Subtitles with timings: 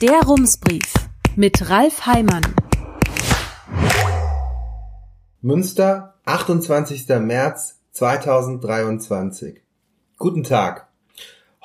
[0.00, 0.94] Der Rumsbrief
[1.36, 2.40] mit Ralf Heimann.
[5.42, 7.06] Münster, 28.
[7.20, 9.60] März 2023.
[10.16, 10.88] Guten Tag.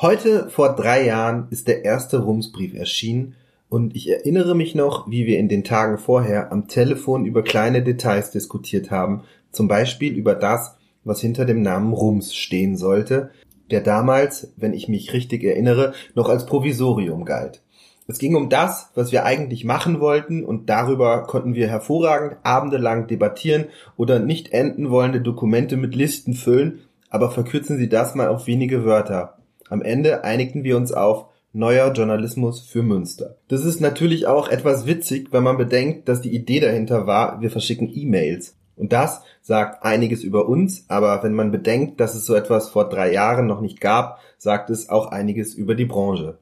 [0.01, 3.35] Heute vor drei Jahren ist der erste Rumsbrief erschienen
[3.69, 7.83] und ich erinnere mich noch, wie wir in den Tagen vorher am Telefon über kleine
[7.83, 9.23] Details diskutiert haben,
[9.53, 10.75] zum Beispiel über das,
[11.05, 13.31] was hinter dem Namen Rums stehen sollte,
[13.71, 17.61] der damals, wenn ich mich richtig erinnere, noch als Provisorium galt.
[18.07, 23.07] Es ging um das, was wir eigentlich machen wollten und darüber konnten wir hervorragend abendelang
[23.07, 23.65] debattieren
[23.97, 28.85] oder nicht enden wollende Dokumente mit Listen füllen, aber verkürzen Sie das mal auf wenige
[28.85, 29.37] Wörter.
[29.69, 33.37] Am Ende einigten wir uns auf neuer Journalismus für Münster.
[33.47, 37.49] Das ist natürlich auch etwas witzig, wenn man bedenkt, dass die Idee dahinter war, wir
[37.49, 38.55] verschicken E-Mails.
[38.75, 42.89] Und das sagt einiges über uns, aber wenn man bedenkt, dass es so etwas vor
[42.89, 46.37] drei Jahren noch nicht gab, sagt es auch einiges über die Branche.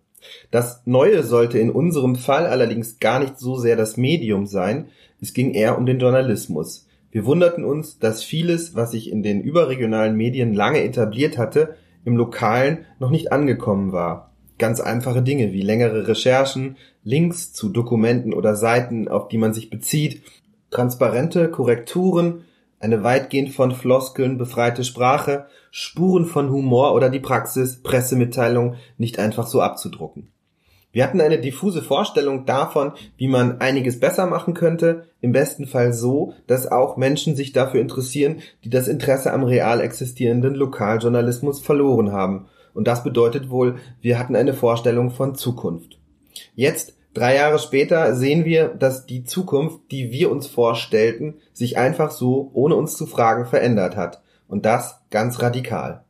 [0.51, 4.87] Das Neue sollte in unserem Fall allerdings gar nicht so sehr das Medium sein,
[5.21, 6.87] es ging eher um den Journalismus.
[7.11, 11.75] Wir wunderten uns, dass vieles, was sich in den überregionalen Medien lange etabliert hatte,
[12.05, 14.31] im Lokalen noch nicht angekommen war.
[14.57, 19.69] Ganz einfache Dinge wie längere Recherchen, Links zu Dokumenten oder Seiten, auf die man sich
[19.69, 20.23] bezieht,
[20.71, 22.45] transparente Korrekturen,
[22.83, 29.47] eine weitgehend von Floskeln befreite Sprache, Spuren von Humor oder die Praxis, Pressemitteilungen nicht einfach
[29.47, 30.27] so abzudrucken.
[30.91, 35.93] Wir hatten eine diffuse Vorstellung davon, wie man einiges besser machen könnte, im besten Fall
[35.93, 42.11] so, dass auch Menschen sich dafür interessieren, die das Interesse am real existierenden Lokaljournalismus verloren
[42.11, 42.47] haben.
[42.75, 45.97] Und das bedeutet wohl, wir hatten eine Vorstellung von Zukunft.
[46.53, 52.09] Jetzt Drei Jahre später sehen wir, dass die Zukunft, die wir uns vorstellten, sich einfach
[52.09, 54.21] so, ohne uns zu fragen, verändert hat.
[54.47, 56.03] Und das ganz radikal.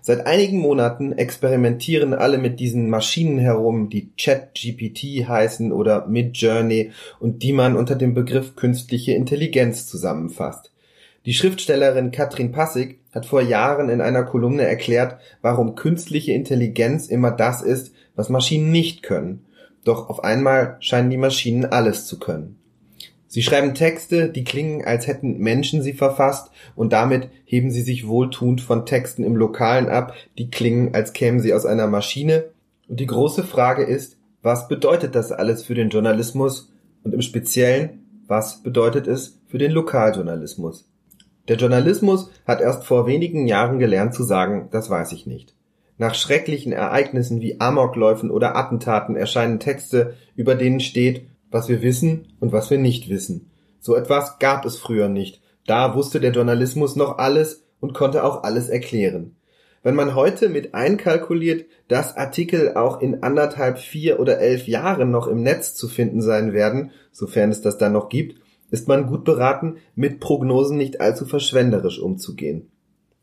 [0.00, 7.42] Seit einigen Monaten experimentieren alle mit diesen Maschinen herum, die ChatGPT heißen oder Midjourney und
[7.42, 10.70] die man unter dem Begriff künstliche Intelligenz zusammenfasst.
[11.26, 17.30] Die Schriftstellerin Katrin Passig hat vor Jahren in einer Kolumne erklärt, warum künstliche Intelligenz immer
[17.30, 19.46] das ist, was Maschinen nicht können
[19.84, 22.58] doch auf einmal scheinen die Maschinen alles zu können.
[23.26, 28.06] Sie schreiben Texte, die klingen, als hätten Menschen sie verfasst, und damit heben sie sich
[28.06, 32.44] wohltuend von Texten im Lokalen ab, die klingen, als kämen sie aus einer Maschine.
[32.88, 36.72] Und die große Frage ist, was bedeutet das alles für den Journalismus
[37.02, 40.88] und im Speziellen, was bedeutet es für den Lokaljournalismus?
[41.48, 45.54] Der Journalismus hat erst vor wenigen Jahren gelernt zu sagen, das weiß ich nicht.
[45.96, 52.34] Nach schrecklichen Ereignissen wie Amokläufen oder Attentaten erscheinen Texte, über denen steht, was wir wissen
[52.40, 53.50] und was wir nicht wissen.
[53.78, 55.40] So etwas gab es früher nicht.
[55.66, 59.36] Da wusste der Journalismus noch alles und konnte auch alles erklären.
[59.84, 65.28] Wenn man heute mit einkalkuliert, dass Artikel auch in anderthalb, vier oder elf Jahren noch
[65.28, 68.40] im Netz zu finden sein werden, sofern es das dann noch gibt,
[68.70, 72.70] ist man gut beraten, mit Prognosen nicht allzu verschwenderisch umzugehen.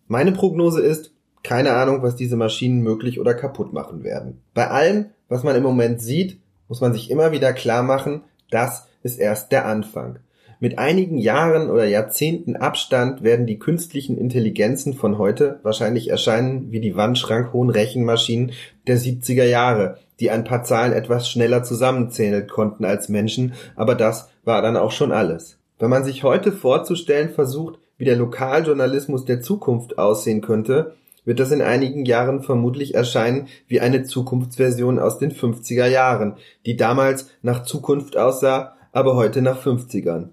[0.07, 4.41] Meine Prognose ist, keine Ahnung, was diese Maschinen möglich oder kaputt machen werden.
[4.53, 8.87] Bei allem, was man im Moment sieht, muss man sich immer wieder klar machen, das
[9.03, 10.19] ist erst der Anfang.
[10.59, 16.79] Mit einigen Jahren oder Jahrzehnten Abstand werden die künstlichen Intelligenzen von heute wahrscheinlich erscheinen wie
[16.79, 18.51] die wandschrankhohen Rechenmaschinen
[18.85, 24.29] der 70er Jahre, die ein paar Zahlen etwas schneller zusammenzählen konnten als Menschen, aber das
[24.43, 25.57] war dann auch schon alles.
[25.79, 30.95] Wenn man sich heute vorzustellen versucht, wie der Lokaljournalismus der Zukunft aussehen könnte,
[31.25, 36.75] wird das in einigen Jahren vermutlich erscheinen wie eine Zukunftsversion aus den 50er Jahren, die
[36.75, 40.29] damals nach Zukunft aussah, aber heute nach 50ern.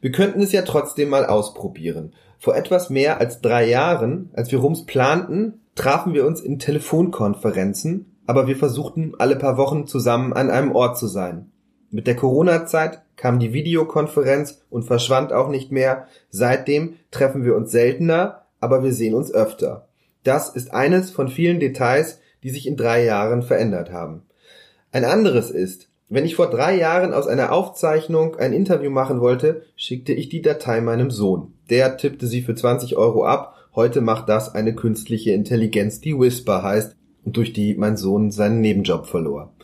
[0.00, 2.12] Wir könnten es ja trotzdem mal ausprobieren.
[2.38, 8.14] Vor etwas mehr als drei Jahren, als wir Rums planten, trafen wir uns in Telefonkonferenzen,
[8.26, 11.50] aber wir versuchten alle paar Wochen zusammen an einem Ort zu sein.
[11.90, 16.08] Mit der Corona-Zeit kam die Videokonferenz und verschwand auch nicht mehr.
[16.28, 19.88] Seitdem treffen wir uns seltener, aber wir sehen uns öfter.
[20.24, 24.22] Das ist eines von vielen Details, die sich in drei Jahren verändert haben.
[24.90, 29.62] Ein anderes ist, wenn ich vor drei Jahren aus einer Aufzeichnung ein Interview machen wollte,
[29.76, 31.54] schickte ich die Datei meinem Sohn.
[31.70, 33.54] Der tippte sie für 20 Euro ab.
[33.74, 36.94] Heute macht das eine künstliche Intelligenz, die Whisper heißt
[37.24, 39.54] und durch die mein Sohn seinen Nebenjob verlor.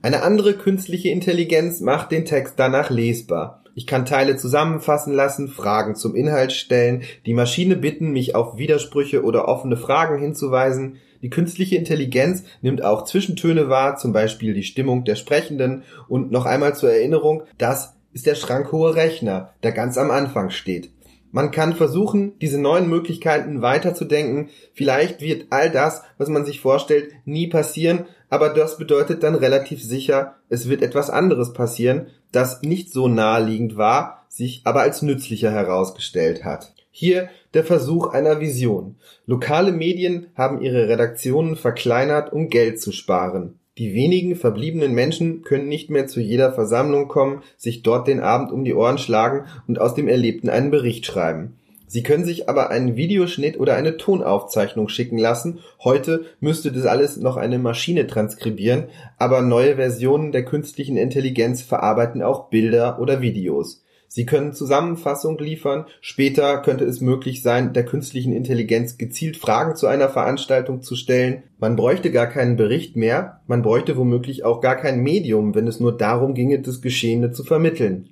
[0.00, 3.64] Eine andere künstliche Intelligenz macht den Text danach lesbar.
[3.78, 9.22] Ich kann Teile zusammenfassen lassen, Fragen zum Inhalt stellen, die Maschine bitten, mich auf Widersprüche
[9.22, 10.96] oder offene Fragen hinzuweisen.
[11.22, 15.84] Die künstliche Intelligenz nimmt auch Zwischentöne wahr, zum Beispiel die Stimmung der Sprechenden.
[16.08, 20.90] Und noch einmal zur Erinnerung, das ist der schrankhohe Rechner, der ganz am Anfang steht.
[21.30, 24.48] Man kann versuchen, diese neuen Möglichkeiten weiterzudenken.
[24.72, 29.82] Vielleicht wird all das, was man sich vorstellt, nie passieren, aber das bedeutet dann relativ
[29.82, 35.50] sicher, es wird etwas anderes passieren, das nicht so naheliegend war, sich aber als nützlicher
[35.50, 36.74] herausgestellt hat.
[36.90, 38.96] Hier der Versuch einer Vision.
[39.26, 43.58] Lokale Medien haben ihre Redaktionen verkleinert, um Geld zu sparen.
[43.78, 48.50] Die wenigen verbliebenen Menschen können nicht mehr zu jeder Versammlung kommen, sich dort den Abend
[48.50, 51.54] um die Ohren schlagen und aus dem Erlebten einen Bericht schreiben.
[51.86, 55.60] Sie können sich aber einen Videoschnitt oder eine Tonaufzeichnung schicken lassen.
[55.82, 62.20] Heute müsste das alles noch eine Maschine transkribieren, aber neue Versionen der künstlichen Intelligenz verarbeiten
[62.20, 63.84] auch Bilder oder Videos.
[64.10, 65.84] Sie können Zusammenfassung liefern.
[66.00, 71.42] Später könnte es möglich sein, der künstlichen Intelligenz gezielt Fragen zu einer Veranstaltung zu stellen.
[71.58, 73.42] Man bräuchte gar keinen Bericht mehr.
[73.46, 77.44] Man bräuchte womöglich auch gar kein Medium, wenn es nur darum ginge, das Geschehene zu
[77.44, 78.08] vermitteln.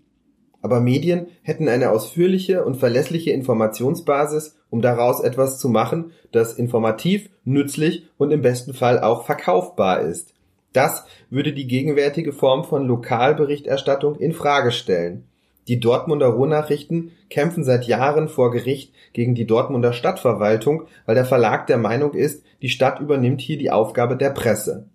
[0.60, 7.30] Aber Medien hätten eine ausführliche und verlässliche Informationsbasis, um daraus etwas zu machen, das informativ,
[7.44, 10.34] nützlich und im besten Fall auch verkaufbar ist.
[10.72, 15.24] Das würde die gegenwärtige Form von Lokalberichterstattung in Frage stellen.
[15.68, 21.66] Die Dortmunder Ruhrnachrichten kämpfen seit Jahren vor Gericht gegen die Dortmunder Stadtverwaltung, weil der Verlag
[21.66, 24.86] der Meinung ist, die Stadt übernimmt hier die Aufgabe der Presse.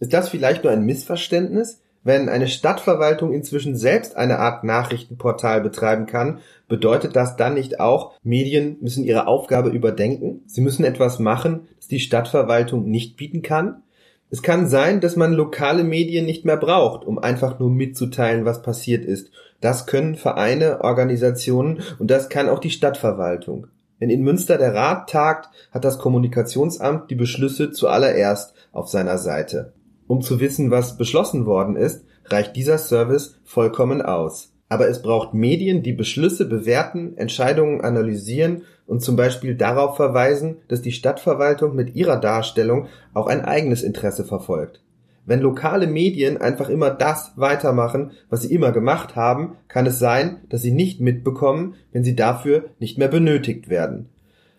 [0.00, 1.80] Ist das vielleicht nur ein Missverständnis?
[2.04, 6.38] Wenn eine Stadtverwaltung inzwischen selbst eine Art Nachrichtenportal betreiben kann,
[6.68, 10.42] bedeutet das dann nicht auch, Medien müssen ihre Aufgabe überdenken?
[10.46, 13.82] Sie müssen etwas machen, das die Stadtverwaltung nicht bieten kann?
[14.30, 18.62] Es kann sein, dass man lokale Medien nicht mehr braucht, um einfach nur mitzuteilen, was
[18.62, 19.30] passiert ist.
[19.60, 23.68] Das können Vereine, Organisationen und das kann auch die Stadtverwaltung.
[23.98, 29.72] Wenn in Münster der Rat tagt, hat das Kommunikationsamt die Beschlüsse zuallererst auf seiner Seite.
[30.06, 34.52] Um zu wissen, was beschlossen worden ist, reicht dieser Service vollkommen aus.
[34.68, 40.82] Aber es braucht Medien, die Beschlüsse bewerten, Entscheidungen analysieren und zum Beispiel darauf verweisen, dass
[40.82, 44.80] die Stadtverwaltung mit ihrer Darstellung auch ein eigenes Interesse verfolgt.
[45.26, 50.38] Wenn lokale Medien einfach immer das weitermachen, was sie immer gemacht haben, kann es sein,
[50.48, 54.08] dass sie nicht mitbekommen, wenn sie dafür nicht mehr benötigt werden.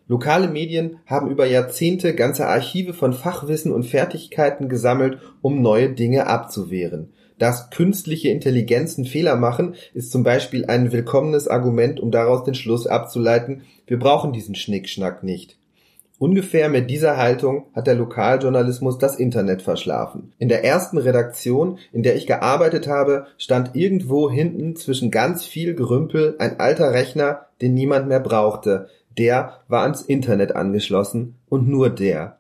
[0.08, 6.28] Lokale Medien haben über Jahrzehnte ganze Archive von Fachwissen und Fertigkeiten gesammelt, um neue Dinge
[6.28, 7.14] abzuwehren.
[7.40, 12.86] Dass künstliche Intelligenzen Fehler machen, ist zum Beispiel ein willkommenes Argument, um daraus den Schluss
[12.86, 15.58] abzuleiten, wir brauchen diesen Schnickschnack nicht.
[16.20, 20.34] Ungefähr mit dieser Haltung hat der Lokaljournalismus das Internet verschlafen.
[20.38, 25.76] In der ersten Redaktion, in der ich gearbeitet habe, stand irgendwo hinten zwischen ganz viel
[25.76, 28.90] Gerümpel ein alter Rechner, den niemand mehr brauchte.
[29.18, 32.39] Der war ans Internet angeschlossen und nur der.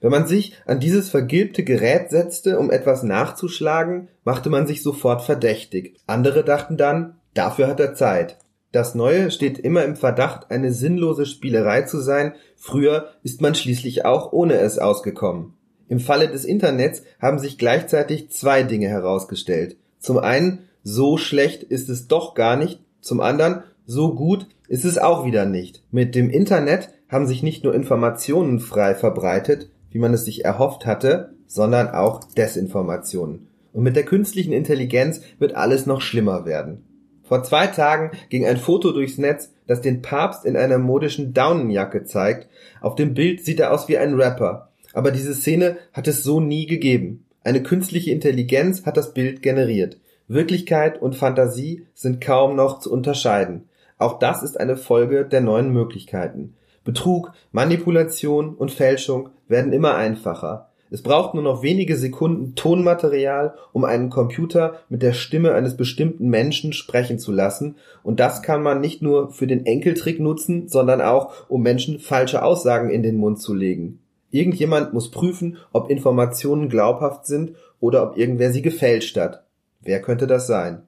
[0.00, 5.22] Wenn man sich an dieses vergilbte Gerät setzte, um etwas nachzuschlagen, machte man sich sofort
[5.22, 5.96] verdächtig.
[6.06, 8.38] Andere dachten dann, dafür hat er Zeit.
[8.72, 14.04] Das Neue steht immer im Verdacht, eine sinnlose Spielerei zu sein, früher ist man schließlich
[14.04, 15.54] auch ohne es ausgekommen.
[15.88, 19.76] Im Falle des Internets haben sich gleichzeitig zwei Dinge herausgestellt.
[19.98, 24.98] Zum einen, so schlecht ist es doch gar nicht, zum anderen, so gut ist es
[24.98, 25.82] auch wieder nicht.
[25.90, 30.86] Mit dem Internet haben sich nicht nur Informationen frei verbreitet, wie man es sich erhofft
[30.86, 33.48] hatte, sondern auch Desinformationen.
[33.72, 36.84] Und mit der künstlichen Intelligenz wird alles noch schlimmer werden.
[37.22, 42.04] Vor zwei Tagen ging ein Foto durchs Netz, das den Papst in einer modischen Daunenjacke
[42.04, 42.48] zeigt.
[42.80, 44.70] Auf dem Bild sieht er aus wie ein Rapper.
[44.92, 47.24] Aber diese Szene hat es so nie gegeben.
[47.42, 49.98] Eine künstliche Intelligenz hat das Bild generiert.
[50.28, 53.68] Wirklichkeit und Fantasie sind kaum noch zu unterscheiden.
[53.98, 56.54] Auch das ist eine Folge der neuen Möglichkeiten.
[56.86, 60.70] Betrug, Manipulation und Fälschung werden immer einfacher.
[60.88, 66.28] Es braucht nur noch wenige Sekunden Tonmaterial, um einen Computer mit der Stimme eines bestimmten
[66.28, 67.74] Menschen sprechen zu lassen,
[68.04, 72.44] und das kann man nicht nur für den Enkeltrick nutzen, sondern auch, um Menschen falsche
[72.44, 73.98] Aussagen in den Mund zu legen.
[74.30, 79.42] Irgendjemand muss prüfen, ob Informationen glaubhaft sind oder ob irgendwer sie gefälscht hat.
[79.80, 80.82] Wer könnte das sein?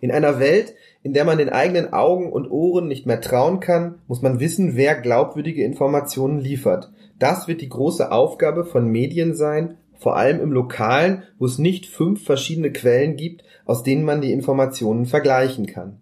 [0.00, 3.96] In einer Welt, in der man den eigenen Augen und Ohren nicht mehr trauen kann,
[4.06, 6.90] muss man wissen, wer glaubwürdige Informationen liefert.
[7.18, 11.86] Das wird die große Aufgabe von Medien sein, vor allem im Lokalen, wo es nicht
[11.86, 16.00] fünf verschiedene Quellen gibt, aus denen man die Informationen vergleichen kann.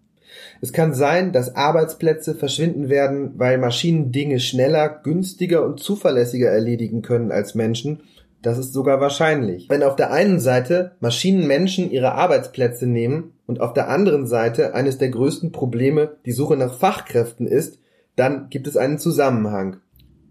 [0.61, 7.03] Es kann sein, dass Arbeitsplätze verschwinden werden, weil Maschinen Dinge schneller, günstiger und zuverlässiger erledigen
[7.03, 8.01] können als Menschen
[8.43, 9.69] das ist sogar wahrscheinlich.
[9.69, 14.75] Wenn auf der einen Seite Maschinen Menschen ihre Arbeitsplätze nehmen und auf der anderen Seite
[14.75, 17.81] eines der größten Probleme die Suche nach Fachkräften ist,
[18.15, 19.79] dann gibt es einen Zusammenhang.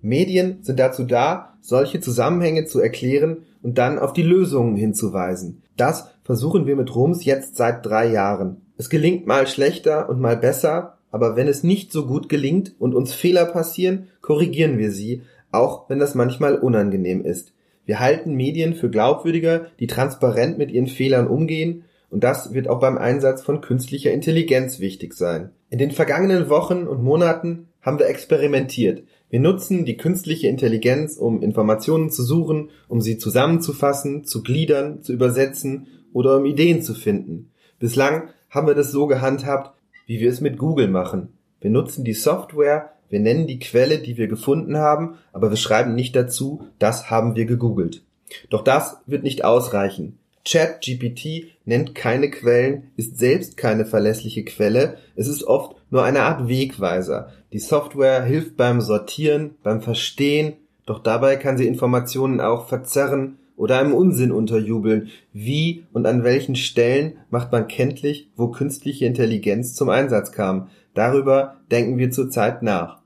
[0.02, 5.64] Medien sind dazu da, solche Zusammenhänge zu erklären und dann auf die Lösungen hinzuweisen.
[5.76, 8.62] Das versuchen wir mit Rums jetzt seit drei Jahren.
[8.78, 12.94] Es gelingt mal schlechter und mal besser, aber wenn es nicht so gut gelingt und
[12.94, 17.54] uns Fehler passieren, korrigieren wir sie, auch wenn das manchmal unangenehm ist.
[17.86, 22.80] Wir halten Medien für glaubwürdiger, die transparent mit ihren Fehlern umgehen, und das wird auch
[22.80, 25.52] beim Einsatz von künstlicher Intelligenz wichtig sein.
[25.70, 29.04] In den vergangenen Wochen und Monaten haben wir experimentiert.
[29.30, 35.12] Wir nutzen die künstliche Intelligenz, um Informationen zu suchen, um sie zusammenzufassen, zu gliedern, zu
[35.12, 37.52] übersetzen oder um Ideen zu finden.
[37.80, 41.34] Bislang haben wir das so gehandhabt, wie wir es mit Google machen.
[41.60, 45.96] Wir nutzen die Software, wir nennen die Quelle, die wir gefunden haben, aber wir schreiben
[45.96, 48.04] nicht dazu, das haben wir gegoogelt.
[48.50, 50.18] Doch das wird nicht ausreichen.
[50.48, 56.48] ChatGPT nennt keine Quellen, ist selbst keine verlässliche Quelle, es ist oft nur eine Art
[56.48, 57.34] Wegweiser.
[57.52, 60.54] Die Software hilft beim Sortieren, beim Verstehen,
[60.86, 65.10] doch dabei kann sie Informationen auch verzerren oder einem Unsinn unterjubeln.
[65.34, 70.70] Wie und an welchen Stellen macht man kenntlich, wo künstliche Intelligenz zum Einsatz kam?
[70.94, 73.02] Darüber denken wir zurzeit nach.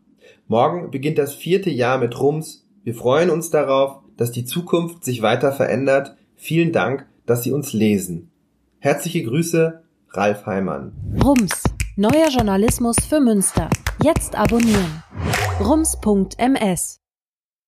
[0.48, 2.68] Morgen beginnt das vierte Jahr mit Rums.
[2.84, 6.16] Wir freuen uns darauf, dass die Zukunft sich weiter verändert.
[6.36, 8.30] Vielen Dank dass Sie uns lesen.
[8.80, 10.92] Herzliche Grüße, Ralf Heimann.
[11.24, 11.64] Rums,
[11.96, 13.70] neuer Journalismus für Münster.
[14.04, 15.02] Jetzt abonnieren.
[15.62, 17.01] rums.ms